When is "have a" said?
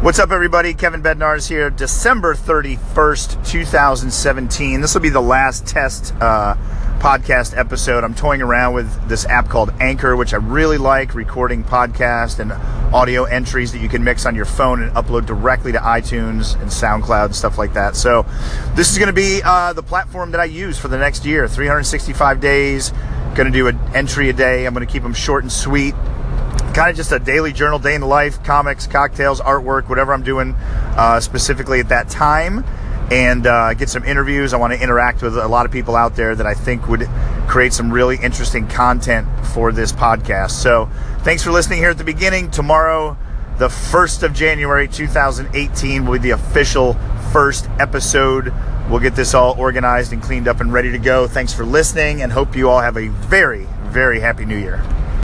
52.78-53.08